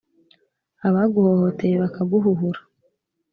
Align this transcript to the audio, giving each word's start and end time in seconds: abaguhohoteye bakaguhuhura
abaguhohoteye 0.87 1.75
bakaguhuhura 1.83 2.59